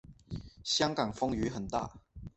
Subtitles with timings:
[0.63, 1.91] 香港风雨很大